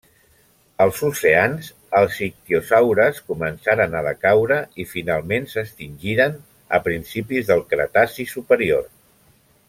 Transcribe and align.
Als 0.85 0.99
oceans, 1.07 1.67
els 1.99 2.15
ictiosaures 2.27 3.19
començaren 3.27 3.93
a 3.99 4.03
decaure 4.09 4.57
i 4.85 4.89
finalment 4.97 5.45
s'extingiren 5.55 6.39
a 6.79 6.85
principis 6.91 7.49
del 7.51 7.63
Cretaci 7.75 8.27
superior. 8.37 8.89